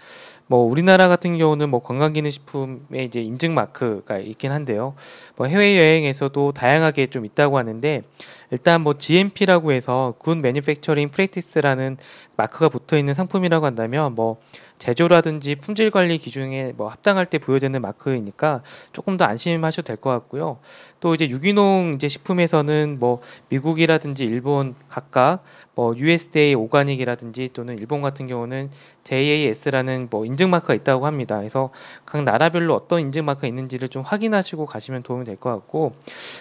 뭐 0.48 0.60
우리나라 0.60 1.08
같은 1.08 1.38
경우는 1.38 1.68
뭐 1.68 1.80
건강기능식품에 1.80 3.04
이제 3.04 3.20
인증 3.20 3.54
마크가 3.54 4.18
있긴 4.18 4.52
한데요. 4.52 4.94
뭐 5.36 5.46
해외 5.46 5.76
여행에서도 5.76 6.52
다양하게 6.52 7.08
좀 7.08 7.24
있다고 7.24 7.58
하는데 7.58 8.02
일단 8.50 8.82
뭐 8.82 8.94
GMP라고 8.94 9.72
해서 9.72 10.14
Good 10.22 10.38
Manufacturing 10.38 11.10
Practice라는 11.14 11.96
마크가 12.36 12.68
붙어 12.68 12.98
있는 12.98 13.14
상품이라고 13.14 13.64
한다면 13.66 14.14
뭐 14.14 14.38
제조라든지 14.78 15.54
품질 15.56 15.90
관리 15.90 16.18
기준에 16.18 16.72
뭐 16.76 16.88
합당할 16.88 17.26
때 17.26 17.38
부여되는 17.38 17.80
마크이니까 17.80 18.62
조금 18.92 19.16
더 19.16 19.24
안심하셔도 19.24 19.86
될 19.86 19.96
것 19.96 20.10
같고요. 20.10 20.58
또 21.00 21.14
이제 21.14 21.28
유기농 21.28 21.92
이제 21.94 22.08
식품에서는 22.08 22.98
뭐 23.00 23.20
미국이라든지 23.48 24.24
일본 24.24 24.74
각각 24.88 25.42
뭐 25.74 25.96
USDA 25.96 26.54
오가닉이라든지 26.54 27.50
또는 27.54 27.78
일본 27.78 28.02
같은 28.02 28.26
경우는 28.26 28.70
JAS라는 29.04 30.08
뭐 30.10 30.26
인증 30.26 30.50
마크가 30.50 30.74
있다고 30.74 31.06
합니다. 31.06 31.38
그래서 31.38 31.70
각 32.04 32.22
나라별로 32.24 32.74
어떤 32.74 33.00
인증 33.00 33.24
마크가 33.24 33.46
있는지를 33.46 33.88
좀 33.88 34.02
확인하시고 34.02 34.66
가시면 34.66 35.02
도움이 35.02 35.24
될 35.24 35.36
것 35.36 35.50
같고 35.50 35.94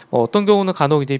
뭐 0.10 0.22
어떤 0.22 0.46
경우는 0.46 0.74
간혹 0.74 1.04
이제 1.04 1.20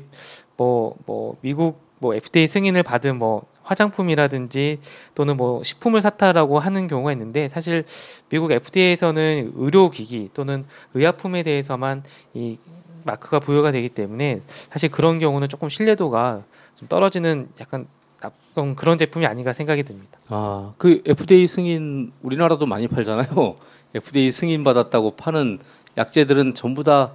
뭐 0.58 0.98
뭐 1.06 1.38
미국 1.42 1.80
뭐 2.00 2.14
FDA 2.14 2.48
승인을 2.48 2.84
받은 2.84 3.18
뭐 3.18 3.46
화장품이라든지 3.64 4.80
또는 5.16 5.38
뭐 5.38 5.64
식품을 5.64 6.02
샀다라고 6.02 6.60
하는 6.60 6.88
경우가 6.88 7.12
있는데 7.14 7.50
사실 7.50 7.84
미국 8.30 8.52
FDA에서는 8.52 9.54
의료기기 9.56 10.30
또는 10.34 10.66
의약품에 10.94 11.42
대해서만 11.44 12.04
이 12.34 12.60
마크가 13.04 13.40
부여가 13.40 13.72
되기 13.72 13.90
때문에 13.90 14.42
사실 14.48 14.90
그런 14.90 15.20
경우는 15.20 15.50
조금 15.50 15.70
신뢰도가 15.70 16.44
좀 16.76 16.88
떨어지는 16.88 17.50
약간 17.60 17.88
나쁜 18.20 18.76
그런 18.76 18.98
제품이 18.98 19.26
아닌가 19.26 19.54
생각이 19.54 19.84
듭니다. 19.84 20.18
아, 20.30 20.74
그 20.78 21.02
FDA 21.06 21.48
승인 21.48 22.12
우리나라도 22.22 22.66
많이 22.66 22.88
팔잖아요. 22.88 23.56
FDA 23.94 24.32
승인 24.32 24.64
받았다고 24.64 25.12
파는 25.12 25.60
약재들은 25.98 26.54
전부 26.56 26.84
다 26.84 27.14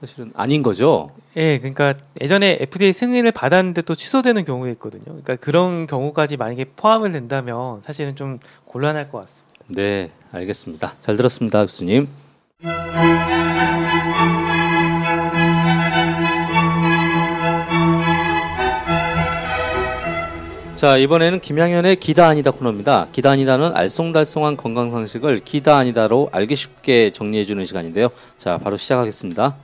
사실은 0.00 0.32
아닌 0.34 0.62
거죠. 0.62 1.10
예, 1.36 1.58
그러니까 1.58 1.92
예전에 2.20 2.56
FDA 2.60 2.92
승인을 2.92 3.32
받았는데 3.32 3.82
또 3.82 3.94
취소되는 3.94 4.44
경우가 4.44 4.70
있거든요. 4.70 5.04
그러니까 5.04 5.36
그런 5.36 5.86
경우까지 5.86 6.38
만약에 6.38 6.64
포함을 6.76 7.12
된다면 7.12 7.82
사실은 7.82 8.16
좀 8.16 8.38
곤란할 8.64 9.10
것 9.10 9.18
같습니다. 9.20 9.50
네, 9.68 10.10
알겠습니다. 10.32 10.94
잘 11.02 11.16
들었습니다, 11.16 11.60
교수님. 11.60 12.08
자, 20.74 20.96
이번에는 20.96 21.40
김양현의 21.40 21.96
기다 21.96 22.26
아니다 22.28 22.50
코너입니다. 22.50 23.08
기다 23.12 23.32
아니다는 23.32 23.74
알쏭달쏭한 23.74 24.56
건강 24.56 24.90
상식을 24.90 25.40
기다 25.44 25.76
아니다로 25.76 26.30
알기 26.32 26.56
쉽게 26.56 27.12
정리해 27.12 27.44
주는 27.44 27.66
시간인데요. 27.66 28.08
자, 28.38 28.56
바로 28.56 28.78
시작하겠습니다. 28.78 29.56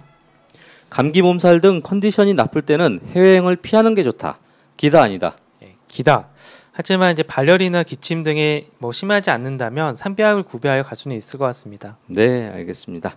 감기 0.91 1.23
몸살 1.23 1.61
등 1.61 1.81
컨디션이 1.83 2.35
나쁠 2.35 2.63
때는 2.63 3.01
해외여행을 3.13 3.57
피하는 3.57 3.95
게 3.95 4.03
좋다. 4.03 4.39
기다 4.77 5.03
아니다. 5.03 5.37
예, 5.63 5.75
기다. 5.89 6.29
하지만 6.73 7.13
이제 7.13 7.23
발열이나 7.23 7.83
기침 7.83 8.23
등에 8.23 8.69
뭐 8.79 8.93
심하지 8.93 9.31
않는다면 9.31 9.97
산비약을 9.97 10.43
구비하여 10.43 10.83
갈 10.83 10.95
수는 10.97 11.17
있을 11.17 11.39
것 11.39 11.47
같습니다. 11.47 11.97
네, 12.07 12.49
알겠습니다. 12.51 13.17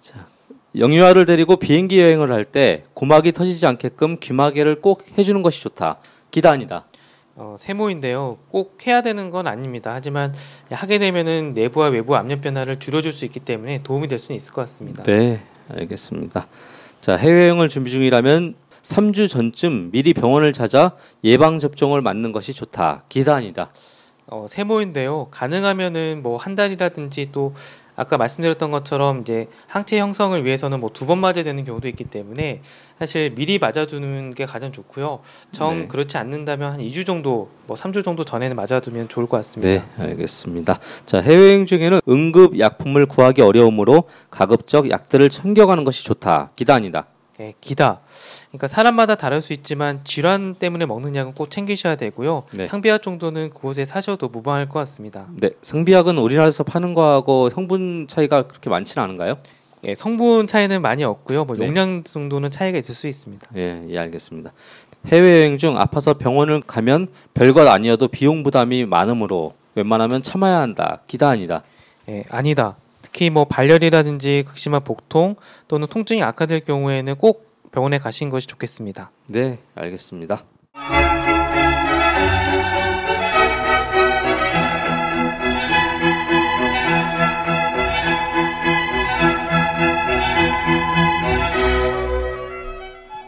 자, 0.00 0.26
영유아를 0.76 1.24
데리고 1.26 1.56
비행기 1.56 2.00
여행을 2.00 2.32
할 2.32 2.44
때 2.44 2.84
고막이 2.94 3.32
터지지 3.32 3.66
않게끔 3.66 4.18
귀마개를 4.20 4.80
꼭 4.80 5.04
해주는 5.18 5.42
것이 5.42 5.60
좋다. 5.62 5.96
기다 6.30 6.50
아니다. 6.52 6.86
어, 7.34 7.56
세모인데요. 7.58 8.38
꼭 8.48 8.78
해야 8.86 9.02
되는 9.02 9.30
건 9.30 9.46
아닙니다. 9.48 9.90
하지만 9.92 10.32
하게 10.70 10.98
되면은 10.98 11.52
내부와 11.54 11.88
외부 11.88 12.14
압력 12.16 12.40
변화를 12.40 12.78
줄여줄 12.78 13.12
수 13.12 13.24
있기 13.24 13.40
때문에 13.40 13.82
도움이 13.82 14.06
될 14.08 14.18
수는 14.18 14.36
있을 14.36 14.52
것 14.52 14.60
같습니다. 14.62 15.02
네, 15.02 15.42
알겠습니다. 15.68 16.46
자, 17.00 17.16
해외여행을 17.16 17.68
준비 17.68 17.90
중이라면 17.90 18.54
3주 18.82 19.28
전쯤 19.28 19.90
미리 19.90 20.12
병원을 20.14 20.52
찾아 20.52 20.92
예방 21.24 21.58
접종을 21.58 22.02
맞는 22.02 22.32
것이 22.32 22.52
좋다. 22.52 23.04
아니다. 23.36 23.70
어, 24.26 24.46
세모인데요. 24.48 25.28
가능하면은 25.30 26.20
뭐 26.22 26.36
한 26.36 26.54
달이라든지 26.54 27.28
또 27.32 27.54
아까 28.00 28.16
말씀드렸던 28.16 28.70
것처럼 28.70 29.20
이제 29.20 29.46
항체 29.66 29.98
형성을 29.98 30.42
위해서는 30.44 30.80
뭐 30.80 30.88
두 30.90 31.06
번 31.06 31.18
맞아야 31.18 31.42
되는 31.44 31.62
경우도 31.64 31.86
있기 31.88 32.04
때문에 32.04 32.62
사실 32.98 33.34
미리 33.34 33.58
맞아두는 33.58 34.34
게 34.34 34.46
가장 34.46 34.72
좋고요. 34.72 35.20
정 35.52 35.80
네. 35.80 35.86
그렇지 35.86 36.16
않는다면 36.16 36.72
한 36.72 36.80
2주 36.80 37.04
정도, 37.04 37.50
뭐 37.66 37.76
3주 37.76 38.02
정도 38.04 38.24
전에는 38.24 38.56
맞아두면 38.56 39.08
좋을 39.08 39.26
것 39.26 39.36
같습니다. 39.38 39.84
네, 39.96 40.02
알겠습니다. 40.02 40.78
자, 41.04 41.18
해외여행 41.20 41.66
중에는 41.66 42.00
응급 42.08 42.58
약품을 42.58 43.06
구하기 43.06 43.42
어려우므로 43.42 44.04
가급적 44.30 44.88
약들을 44.90 45.28
챙겨가는 45.28 45.84
것이 45.84 46.04
좋다. 46.04 46.50
기다 46.56 46.74
아니다. 46.74 47.06
네, 47.38 47.54
기다. 47.60 48.00
그러니까 48.50 48.66
사람마다 48.66 49.14
다를 49.14 49.40
수 49.40 49.52
있지만 49.52 50.00
질환 50.02 50.54
때문에 50.56 50.84
먹는 50.86 51.14
약은 51.14 51.34
꼭 51.34 51.50
챙기셔야 51.50 51.94
되고요. 51.94 52.44
네. 52.52 52.64
상비약 52.64 53.00
정도는 53.00 53.50
그곳에 53.50 53.84
사셔도 53.84 54.28
무방할 54.28 54.68
것 54.68 54.80
같습니다. 54.80 55.28
네, 55.36 55.50
상비약은 55.62 56.18
우리나라에서 56.18 56.64
파는 56.64 56.94
거하고 56.94 57.48
성분 57.50 58.06
차이가 58.08 58.42
그렇게 58.42 58.68
많지는 58.68 59.04
않은가요? 59.04 59.38
예, 59.84 59.94
성분 59.94 60.48
차이는 60.48 60.82
많이 60.82 61.04
없고요. 61.04 61.44
뭐 61.44 61.56
네. 61.56 61.66
용량 61.66 62.02
정도는 62.02 62.50
차이가 62.50 62.76
있을 62.76 62.94
수 62.94 63.06
있습니다. 63.06 63.46
예, 63.56 63.86
예, 63.88 63.98
알겠습니다. 63.98 64.52
해외 65.06 65.40
여행 65.40 65.56
중 65.56 65.78
아파서 65.78 66.14
병원을 66.14 66.62
가면 66.66 67.08
별것 67.34 67.66
아니어도 67.66 68.08
비용 68.08 68.42
부담이 68.42 68.84
많으므로 68.84 69.54
웬만하면 69.76 70.22
참아야 70.22 70.58
한다. 70.58 71.00
기다 71.06 71.28
아니다. 71.28 71.62
예, 72.08 72.24
아니다. 72.28 72.76
특히 73.00 73.30
뭐 73.30 73.44
발열이라든지 73.44 74.44
극심한 74.46 74.82
복통 74.84 75.36
또는 75.68 75.86
통증이 75.86 76.22
악화될 76.22 76.60
경우에는 76.60 77.14
꼭 77.16 77.49
병원에 77.72 77.98
가신 77.98 78.30
것이 78.30 78.46
좋겠습니다. 78.46 79.10
네, 79.28 79.58
알겠습니다. 79.74 80.44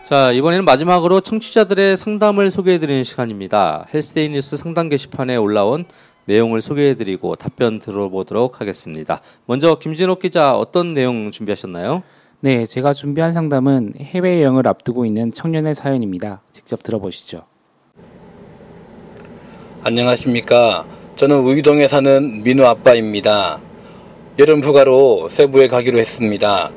자, 0.05 0.31
이번에는 0.33 0.67
마지막으로 0.67 1.23
청취자들의 1.23 1.97
상담을 1.97 2.51
소개해드리는 2.51 3.03
시간입니다. 3.03 3.87
헬스데이 3.95 4.29
뉴스 4.29 4.59
상담 4.59 4.91
게시판에 4.91 5.37
올라온 5.37 5.87
내용을 6.27 6.61
소개해드리고 6.61 7.37
답변 7.37 7.79
들어보도록 7.79 8.61
하겠습니다. 8.61 9.23
먼저 9.47 9.79
김진옥 9.79 10.21
기자 10.21 10.55
어떤 10.55 10.93
내용 10.93 11.31
준비하셨나요? 11.31 12.03
네, 12.45 12.67
제가 12.67 12.93
준비한 12.93 13.31
상담은 13.31 13.93
해외 14.01 14.43
여행을 14.43 14.67
앞두고 14.67 15.07
있는 15.07 15.31
청년의 15.31 15.77
사연입니다. 15.77 16.43
직접 16.51 16.83
들어보시죠. 16.83 17.43
안녕하십니까. 19.85 20.85
저는 21.15 21.39
우이동에 21.39 21.87
사는 21.87 22.43
민우 22.43 22.65
아빠입니다. 22.65 23.61
여름 24.41 24.61
휴가로 24.61 25.29
세부에 25.29 25.69
가기로 25.69 26.01
했습니다. 26.01 26.73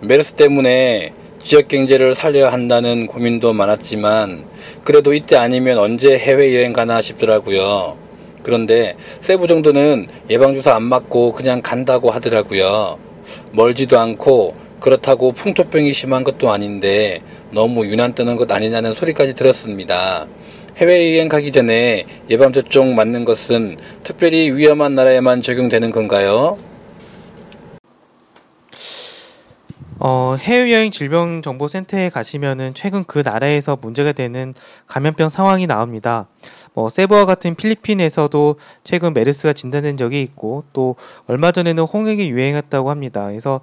메르스 0.00 0.32
때문에 0.36 1.12
지역 1.44 1.68
경제를 1.68 2.14
살려야 2.14 2.50
한다는 2.50 3.06
고민도 3.06 3.52
많았지만 3.52 4.46
그래도 4.84 5.12
이때 5.12 5.36
아니면 5.36 5.76
언제 5.76 6.16
해외 6.16 6.56
여행 6.56 6.72
가나 6.72 7.02
싶더라고요. 7.02 7.98
그런데 8.42 8.96
세부 9.20 9.46
정도는 9.46 10.08
예방주사 10.30 10.74
안 10.74 10.84
맞고 10.84 11.32
그냥 11.32 11.60
간다고 11.60 12.10
하더라고요. 12.10 12.98
멀지도 13.52 13.98
않고 13.98 14.69
그렇다고 14.80 15.32
풍토병이 15.32 15.92
심한 15.92 16.24
것도 16.24 16.50
아닌데 16.50 17.22
너무 17.52 17.86
유난 17.86 18.14
뜨는 18.14 18.36
것 18.36 18.50
아니냐는 18.50 18.94
소리까지 18.94 19.34
들었습니다. 19.34 20.26
해외여행 20.76 21.28
가기 21.28 21.52
전에 21.52 22.06
예방접종 22.30 22.94
맞는 22.94 23.26
것은 23.26 23.76
특별히 24.02 24.50
위험한 24.50 24.94
나라에만 24.94 25.42
적용되는 25.42 25.90
건가요? 25.90 26.58
어, 30.02 30.34
해외여행 30.40 30.90
질병정보센터에 30.90 32.08
가시면은 32.08 32.72
최근 32.74 33.04
그 33.04 33.18
나라에서 33.22 33.76
문제가 33.78 34.12
되는 34.12 34.54
감염병 34.86 35.28
상황이 35.28 35.66
나옵니다. 35.66 36.26
뭐 36.72 36.88
세부와 36.88 37.26
같은 37.26 37.54
필리핀에서도 37.54 38.56
최근 38.82 39.12
메르스가 39.12 39.52
진단된 39.52 39.98
적이 39.98 40.22
있고 40.22 40.64
또 40.72 40.96
얼마 41.26 41.52
전에는 41.52 41.82
홍역이 41.82 42.30
유행했다고 42.30 42.88
합니다. 42.88 43.26
그래서 43.26 43.60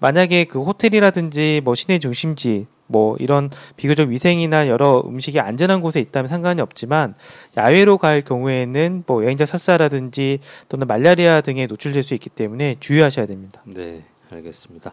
만약에 0.00 0.44
그 0.44 0.60
호텔이라든지 0.60 1.62
뭐 1.64 1.74
시내 1.74 1.98
중심지 1.98 2.66
뭐 2.86 3.16
이런 3.18 3.50
비교적 3.76 4.08
위생이나 4.08 4.68
여러 4.68 5.02
음식이 5.06 5.40
안전한 5.40 5.80
곳에 5.80 6.00
있다면 6.00 6.28
상관이 6.28 6.60
없지만 6.60 7.14
야외로 7.56 7.98
갈 7.98 8.22
경우에는 8.22 9.04
뭐 9.06 9.24
여행자 9.24 9.46
설사라든지 9.46 10.40
또는 10.68 10.86
말라리아 10.86 11.40
등에 11.40 11.66
노출될 11.66 12.02
수 12.02 12.14
있기 12.14 12.28
때문에 12.30 12.76
주의하셔야 12.80 13.26
됩니다. 13.26 13.62
네, 13.64 14.04
알겠습니다. 14.30 14.92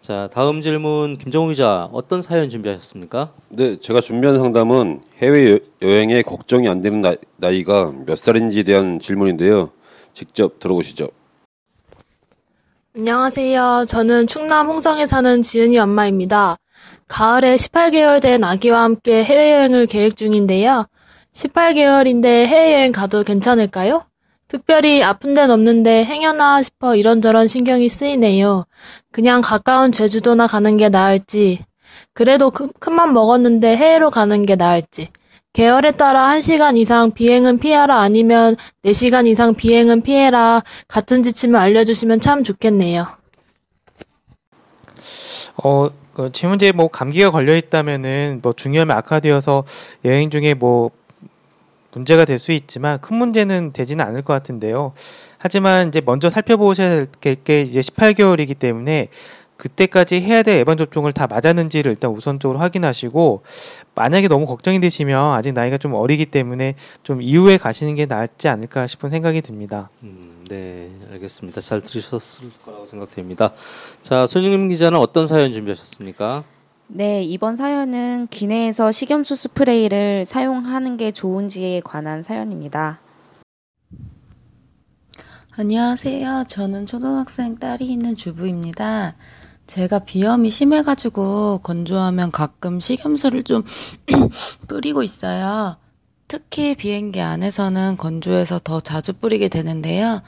자, 0.00 0.28
다음 0.32 0.60
질문 0.60 1.16
김정우 1.16 1.48
기자 1.48 1.88
어떤 1.90 2.20
사연 2.20 2.50
준비하셨습니까? 2.50 3.32
네, 3.48 3.76
제가 3.80 4.02
준비한 4.02 4.38
상담은 4.38 5.00
해외 5.16 5.58
여행에 5.80 6.20
걱정이 6.20 6.68
안 6.68 6.82
되는 6.82 7.00
나, 7.00 7.14
나이가 7.36 7.90
몇 8.04 8.18
살인지에 8.18 8.64
대한 8.64 8.98
질문인데요. 8.98 9.70
직접 10.12 10.58
들어보시죠. 10.58 11.08
안녕하세요. 12.96 13.86
저는 13.88 14.28
충남 14.28 14.68
홍성에 14.68 15.06
사는 15.06 15.42
지은이 15.42 15.76
엄마입니다. 15.80 16.56
가을에 17.08 17.56
18개월 17.56 18.22
된 18.22 18.44
아기와 18.44 18.84
함께 18.84 19.24
해외여행을 19.24 19.86
계획 19.86 20.14
중인데요. 20.14 20.86
18개월인데 21.32 22.24
해외여행 22.46 22.92
가도 22.92 23.24
괜찮을까요? 23.24 24.04
특별히 24.46 25.02
아픈 25.02 25.34
데는 25.34 25.50
없는데 25.50 26.04
행여나 26.04 26.62
싶어 26.62 26.94
이런저런 26.94 27.48
신경이 27.48 27.88
쓰이네요. 27.88 28.64
그냥 29.10 29.40
가까운 29.40 29.90
제주도나 29.90 30.46
가는 30.46 30.76
게 30.76 30.88
나을지, 30.88 31.64
그래도 32.12 32.52
큰, 32.52 32.68
큰맘 32.78 33.12
먹었는데 33.12 33.76
해외로 33.76 34.10
가는 34.12 34.46
게 34.46 34.54
나을지, 34.54 35.08
계열에 35.54 35.92
따라 35.92 36.34
1시간 36.34 36.76
이상 36.76 37.12
비행은 37.12 37.58
피하라 37.60 38.00
아니면 38.00 38.56
4시간 38.84 39.28
이상 39.28 39.54
비행은 39.54 40.02
피해라 40.02 40.64
같은 40.88 41.22
지침을 41.22 41.58
알려주시면 41.58 42.20
참 42.20 42.42
좋겠네요. 42.42 43.06
어, 45.62 45.88
그 46.12 46.32
질문지에 46.32 46.72
뭐 46.72 46.88
감기가 46.88 47.30
걸려 47.30 47.54
있다면은 47.56 48.40
뭐 48.42 48.52
중요하면 48.52 48.96
악화되어서 48.96 49.64
여행 50.04 50.28
중에 50.30 50.54
뭐 50.54 50.90
문제가 51.92 52.24
될 52.24 52.38
수 52.40 52.50
있지만 52.50 53.00
큰 53.00 53.16
문제는 53.16 53.72
되지는 53.72 54.04
않을 54.04 54.22
것 54.22 54.32
같은데요. 54.32 54.92
하지만 55.38 55.86
이제 55.86 56.00
먼저 56.04 56.28
살펴보셔야 56.30 57.06
될 57.20 57.36
게 57.44 57.62
이제 57.62 57.78
18개월이기 57.78 58.58
때문에 58.58 59.06
그때까지 59.56 60.20
해야 60.20 60.42
될 60.42 60.58
예방 60.58 60.76
접종을 60.76 61.12
다 61.12 61.26
맞았는지를 61.26 61.92
일단 61.92 62.10
우선적으로 62.10 62.58
확인하시고 62.58 63.42
만약에 63.94 64.28
너무 64.28 64.46
걱정이 64.46 64.80
되시면 64.80 65.32
아직 65.32 65.52
나이가 65.52 65.78
좀 65.78 65.94
어리기 65.94 66.26
때문에 66.26 66.74
좀 67.02 67.22
이후에 67.22 67.56
가시는 67.56 67.94
게 67.94 68.06
낫지 68.06 68.48
않을까 68.48 68.86
싶은 68.86 69.10
생각이 69.10 69.42
듭니다. 69.42 69.90
음, 70.02 70.44
네, 70.48 70.90
알겠습니다. 71.12 71.60
잘 71.60 71.80
들으셨을 71.80 72.50
거라고 72.64 72.86
생각됩니다. 72.86 73.52
자, 74.02 74.26
손영림 74.26 74.68
기자는 74.68 74.98
어떤 74.98 75.26
사연 75.26 75.52
준비하셨습니까? 75.52 76.44
네, 76.86 77.22
이번 77.22 77.56
사연은 77.56 78.28
기내에서 78.28 78.92
식염수 78.92 79.36
스프레이를 79.36 80.24
사용하는 80.26 80.96
게 80.96 81.12
좋은지에 81.12 81.80
관한 81.80 82.22
사연입니다. 82.22 83.00
안녕하세요. 85.56 86.44
저는 86.48 86.84
초등학생 86.84 87.56
딸이 87.58 87.86
있는 87.86 88.16
주부입니다. 88.16 89.14
제가 89.74 89.98
비염이 89.98 90.50
심해가지고 90.50 91.58
건조하면 91.64 92.30
가끔 92.30 92.78
식염수를 92.78 93.42
좀 93.42 93.64
뿌리고 94.68 95.02
있어요. 95.02 95.76
특히 96.28 96.76
비행기 96.76 97.20
안에서는 97.20 97.96
건조해서 97.96 98.60
더 98.62 98.78
자주 98.78 99.14
뿌리게 99.14 99.48
되는데요. 99.48 100.22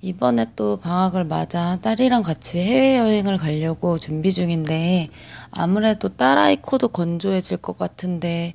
이번에 0.00 0.46
또 0.56 0.78
방학을 0.78 1.26
맞아 1.26 1.78
딸이랑 1.80 2.24
같이 2.24 2.58
해외여행을 2.58 3.38
가려고 3.38 4.00
준비 4.00 4.32
중인데 4.32 5.10
아무래도 5.52 6.08
딸아이 6.08 6.56
코도 6.56 6.88
건조해질 6.88 7.58
것 7.58 7.78
같은데 7.78 8.54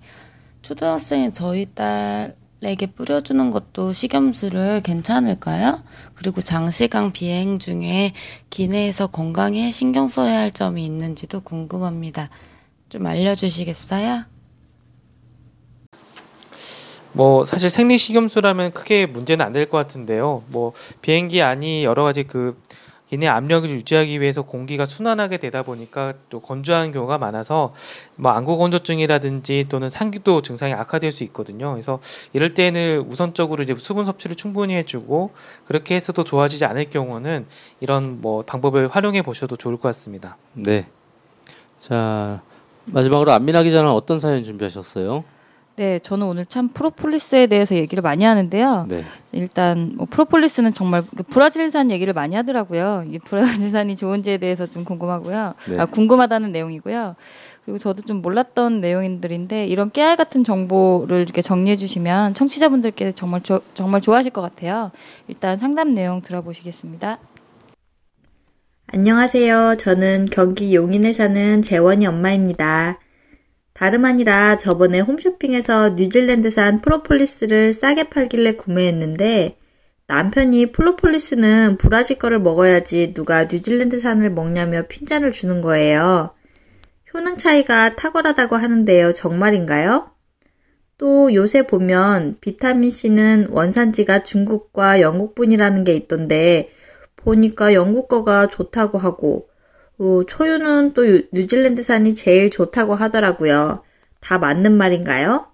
초등학생인 0.62 1.32
저희 1.32 1.68
딸 1.74 2.36
에게 2.66 2.86
뿌려주는 2.88 3.52
것도 3.52 3.94
식염수를 3.94 4.82
괜찮을까요? 4.82 5.84
그리고 6.16 6.42
장시간 6.42 7.12
비행 7.12 7.60
중에 7.60 8.14
기내에서 8.50 9.08
건강에 9.08 9.70
신경 9.70 10.08
써야 10.08 10.40
할 10.40 10.52
점이 10.52 10.86
있는지도 10.86 11.42
궁금합니다. 11.42 12.30
좀 12.90 13.06
알려주시겠어요? 13.06 14.26
뭐 17.12 17.46
사실 17.46 17.70
생리 17.70 17.98
식염수라면 17.98 18.72
크게 18.72 19.06
문제는 19.06 19.46
안 19.46 19.54
될 19.54 19.70
것 19.70 19.78
같은데요. 19.78 20.44
뭐 20.48 20.74
비행기 21.02 21.42
안이 21.42 21.84
여러 21.84 22.04
가지 22.04 22.24
그 22.24 22.60
기내 23.14 23.28
압력을 23.28 23.70
유지하기 23.70 24.22
위해서 24.22 24.42
공기가 24.42 24.88
순환하게 24.88 25.38
되다 25.38 25.62
보니까 25.62 26.16
또 26.32 26.40
건조한 26.40 26.92
경우가 26.92 27.20
많아서 27.20 27.76
뭐 28.16 28.32
안구 28.32 28.58
건조증이라든지 28.58 29.66
또는 29.70 29.92
상기도 29.92 30.42
증상이 30.42 30.74
악화될 30.74 31.12
수 31.12 31.24
있거든요. 31.26 31.74
그래서 31.74 32.00
이럴 32.34 32.56
때는 32.56 33.06
우선적으로 33.08 33.62
이제 33.62 33.76
수분 33.78 34.06
섭취를 34.06 34.36
충분히 34.36 34.74
해주고 34.74 35.30
그렇게 35.64 35.94
해서도 35.94 36.24
좋아지지 36.24 36.66
않을 36.66 36.90
경우는 36.90 37.46
이런 37.82 38.20
뭐 38.20 38.42
방법을 38.42 38.88
활용해 38.88 39.22
보셔도 39.22 39.58
좋을 39.58 39.76
것 39.78 39.90
같습니다. 39.90 40.38
네. 40.54 40.88
자, 41.78 42.42
마지막으로 42.86 43.32
안민아 43.32 43.62
기자는 43.62 43.92
어떤 43.92 44.18
사연 44.18 44.44
준비하셨어요? 44.44 45.24
네, 45.76 45.98
저는 45.98 46.28
오늘 46.28 46.46
참 46.46 46.70
프로폴리스에 46.70 47.48
대해서 47.48 47.74
얘기를 47.74 48.04
많이 48.04 48.24
하는데요. 48.24 48.86
네. 48.90 49.04
일단 49.32 49.94
뭐 49.96 50.06
프로폴리스는 50.08 50.72
정말 50.74 51.04
그 51.18 51.24
브라질산 51.24 51.90
얘기를 51.90 52.14
많이 52.14 52.36
하더라고요. 52.36 53.06
이 53.10 53.18
브라질산이 53.18 53.96
좋은지에 53.96 54.38
대해서 54.38 54.68
좀 54.68 54.86
궁금하고요. 54.86 55.56
네. 55.70 55.80
아, 55.80 55.86
궁금하다는 55.86 56.52
내용이고요. 56.52 57.16
그리고 57.66 57.78
저도 57.80 58.04
좀 58.04 58.22
몰랐던 58.22 58.82
내용들인데 58.82 59.66
이런 59.66 59.90
깨알 59.90 60.16
같은 60.16 60.44
정보를 60.44 61.22
이렇게 61.22 61.42
정리해 61.42 61.76
주시면 61.76 62.36
청취자분들께 62.36 63.14
정말 63.14 63.42
조, 63.42 63.62
정말 63.74 64.00
좋아하실 64.00 64.32
것 64.32 64.42
같아요. 64.42 64.92
일단 65.28 65.58
상담 65.58 65.90
내용 65.90 66.22
들어보시겠습니다. 66.22 67.18
안녕하세요. 68.88 69.78
저는 69.80 70.28
경기 70.32 70.76
용인에 70.76 71.14
사는 71.14 71.64
재원이 71.64 72.06
엄마입니다. 72.06 73.00
다름 73.74 74.06
아니라 74.06 74.58
저번에 74.58 75.00
홈쇼핑에서 75.00 75.92
뉴질랜드산 75.92 76.80
프로폴리스를 76.82 77.74
싸게 77.74 78.10
팔길래 78.10 78.56
구매했는데 78.56 79.58
남편이 80.08 80.72
프로폴리스는 80.72 81.78
브라질 81.78 82.20
거를 82.20 82.40
먹어야지 82.40 83.14
누가 83.14 83.46
뉴질랜드산을 83.46 84.30
먹냐며 84.32 84.84
핀잔을 84.88 85.32
주는 85.32 85.62
거예요. 85.62 86.36
효능 87.14 87.38
차이가 87.38 87.96
탁월하다고 87.96 88.56
하는데요. 88.56 89.14
정말인가요? 89.14 90.12
또 90.98 91.34
요새 91.34 91.66
보면 91.66 92.38
비타민C는 92.42 93.48
원산지가 93.50 94.24
중국과 94.24 95.02
영국뿐이라는 95.02 95.84
게 95.84 95.96
있던데 95.96 96.70
보니까 97.16 97.74
영국 97.74 98.08
거가 98.08 98.48
좋다고 98.48 98.98
하고 98.98 99.50
어, 100.00 100.24
초유는 100.28 100.94
또 100.94 101.04
뉴질랜드산이 101.32 102.16
제일 102.16 102.50
좋다고 102.50 102.96
하더라고요. 102.96 103.84
다 104.20 104.38
맞는 104.38 104.76
말인가요? 104.76 105.48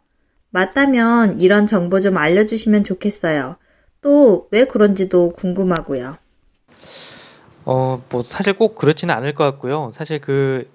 맞다면 0.52 1.39
이런 1.41 1.67
정보 1.67 1.99
좀 1.99 2.17
알려주시면 2.17 2.84
좋겠어요. 2.84 3.58
또 4.02 4.47
왜 4.52 4.65
그런지도 4.65 5.34
궁금하고요. 5.34 6.17
어, 7.65 8.02
뭐 8.10 8.23
사실 8.25 8.54
꼭 8.54 8.75
그렇지는 8.75 9.13
않을 9.13 9.34
것 9.34 9.43
같고요. 9.43 9.91
사실 9.93 10.19
그 10.19 10.67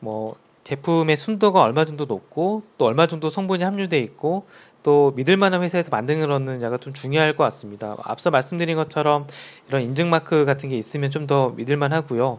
뭐 0.00 0.36
제품의 0.62 1.16
순도가 1.16 1.60
얼마 1.60 1.84
정도 1.84 2.04
높고 2.04 2.62
또 2.78 2.84
얼마 2.84 3.08
정도 3.08 3.30
성분이 3.30 3.64
함유돼 3.64 3.98
있고 3.98 4.46
또 4.84 5.12
믿을 5.16 5.36
만한 5.36 5.64
회사에서 5.64 5.90
거는자가 5.90 6.78
좀 6.78 6.92
중요할 6.92 7.34
것 7.34 7.42
같습니다. 7.44 7.96
앞서 8.04 8.30
말씀드린 8.30 8.76
것처럼 8.76 9.26
이런 9.68 9.82
인증 9.82 10.08
마크 10.08 10.44
같은 10.44 10.68
게 10.68 10.76
있으면 10.76 11.10
좀 11.10 11.26
더 11.26 11.50
믿을 11.56 11.76
만하고요. 11.76 12.38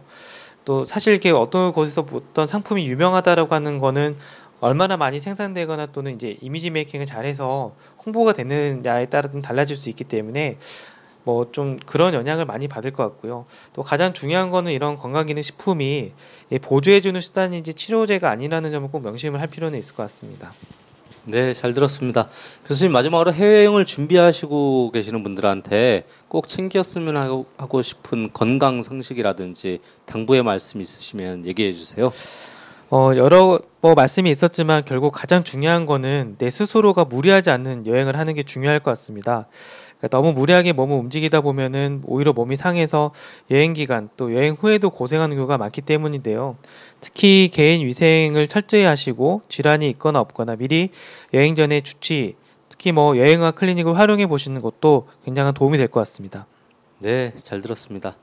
또 0.64 0.84
사실 0.84 1.12
이렇게 1.12 1.30
어떤 1.30 1.72
곳에서 1.72 2.06
어떤 2.12 2.46
상품이 2.46 2.86
유명하다라고 2.86 3.54
하는 3.54 3.78
거는 3.78 4.16
얼마나 4.60 4.96
많이 4.96 5.18
생산되거나 5.18 5.86
또는 5.86 6.14
이제 6.14 6.36
이미지 6.40 6.70
메이킹을 6.70 7.06
잘해서 7.06 7.74
홍보가 8.04 8.34
되느냐에 8.34 9.06
따라 9.06 9.28
좀 9.28 9.40
달라질 9.42 9.76
수 9.76 9.88
있기 9.88 10.04
때문에 10.04 10.58
뭐 11.24 11.46
좀 11.52 11.78
그런 11.86 12.14
영향을 12.14 12.44
많이 12.44 12.68
받을 12.68 12.90
것 12.92 13.02
같고요. 13.04 13.46
또 13.72 13.82
가장 13.82 14.12
중요한 14.12 14.50
거는 14.50 14.72
이런 14.72 14.96
건강기능 14.96 15.42
식품이 15.42 16.12
보조해주는 16.62 17.20
수단인지 17.20 17.74
치료제가 17.74 18.30
아니라는 18.30 18.70
점을 18.70 18.88
꼭 18.90 19.02
명심을 19.02 19.40
할 19.40 19.48
필요는 19.48 19.78
있을 19.78 19.96
것 19.96 20.02
같습니다. 20.04 20.52
네, 21.24 21.52
잘 21.52 21.74
들었습니다. 21.74 22.28
교수님 22.66 22.92
마지막으로 22.92 23.32
해외여행을 23.32 23.84
준비하시고 23.84 24.90
계시는 24.92 25.22
분들한테 25.22 26.06
꼭 26.28 26.48
챙겼으면 26.48 27.16
하고, 27.16 27.46
하고 27.58 27.82
싶은 27.82 28.32
건강 28.32 28.82
상식이라든지 28.82 29.80
당부의 30.06 30.42
말씀 30.42 30.80
있으시면 30.80 31.44
얘기해 31.44 31.72
주세요. 31.72 32.12
어, 32.92 33.12
여러 33.14 33.60
뭐 33.80 33.94
말씀이 33.94 34.28
있었지만 34.30 34.84
결국 34.84 35.12
가장 35.12 35.44
중요한 35.44 35.86
거는 35.86 36.34
내 36.38 36.50
스스로가 36.50 37.04
무리하지 37.04 37.50
않는 37.50 37.86
여행을 37.86 38.18
하는 38.18 38.34
게 38.34 38.42
중요할 38.42 38.80
것 38.80 38.90
같습니다. 38.90 39.46
그러니까 39.98 40.08
너무 40.16 40.32
무리하게 40.32 40.72
몸을 40.72 40.96
움직이다 40.96 41.40
보면은 41.40 42.02
오히려 42.04 42.32
몸이 42.32 42.56
상해서 42.56 43.12
여행 43.52 43.74
기간 43.74 44.08
또 44.16 44.34
여행 44.34 44.56
후에도 44.58 44.90
고생하는 44.90 45.36
경우가 45.36 45.56
많기 45.56 45.82
때문인데요. 45.82 46.56
특히 47.00 47.48
개인 47.52 47.86
위생을 47.86 48.48
철저히 48.48 48.82
하시고 48.82 49.42
질환이 49.48 49.88
있거나 49.90 50.18
없거나 50.20 50.56
미리 50.56 50.90
여행 51.32 51.54
전에 51.54 51.82
주치 51.82 52.34
특히 52.68 52.90
뭐 52.90 53.16
여행과 53.16 53.52
클리닉을 53.52 53.96
활용해 53.96 54.26
보시는 54.26 54.60
것도 54.62 55.06
굉장한 55.24 55.54
도움이 55.54 55.78
될 55.78 55.86
것 55.86 56.00
같습니다. 56.00 56.46
네, 56.98 57.32
잘 57.36 57.60
들었습니다. 57.60 58.16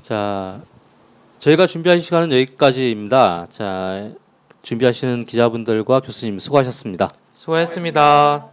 자, 0.00 0.62
저희가 1.42 1.66
준비한 1.66 1.98
시간은 1.98 2.30
여기까지입니다. 2.30 3.48
자, 3.50 4.10
준비하시는 4.62 5.26
기자분들과 5.26 5.98
교수님 5.98 6.38
수고하셨습니다. 6.38 7.10
수고하셨습니다. 7.32 8.46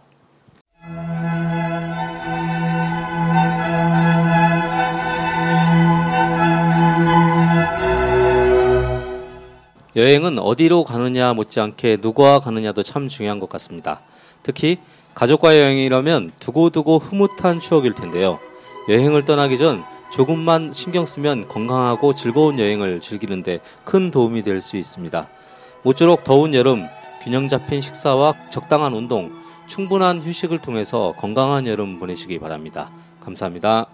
여행은 9.94 10.40
어디로 10.40 10.82
가느냐 10.82 11.32
못지않게 11.32 11.98
누구와 12.00 12.40
가느냐도 12.40 12.82
참 12.82 13.06
중요한 13.06 13.38
것 13.38 13.48
같습니다. 13.50 14.00
특히 14.42 14.78
가족과 15.14 15.56
여행이라면 15.56 16.32
두고두고 16.40 16.98
흐뭇한 16.98 17.60
추억일 17.60 17.94
텐데요. 17.94 18.40
여행을 18.88 19.24
떠나기 19.26 19.58
전 19.58 19.84
조금만 20.10 20.72
신경 20.72 21.06
쓰면 21.06 21.48
건강하고 21.48 22.14
즐거운 22.14 22.58
여행을 22.58 23.00
즐기는데 23.00 23.60
큰 23.84 24.10
도움이 24.10 24.42
될 24.42 24.60
수 24.60 24.76
있습니다. 24.76 25.28
모쪼록 25.82 26.24
더운 26.24 26.52
여름 26.54 26.86
균형 27.22 27.48
잡힌 27.48 27.80
식사와 27.80 28.34
적당한 28.50 28.92
운동, 28.92 29.32
충분한 29.66 30.20
휴식을 30.20 30.58
통해서 30.58 31.14
건강한 31.16 31.66
여름 31.66 31.98
보내시기 31.98 32.38
바랍니다. 32.38 32.90
감사합니다. 33.20 33.86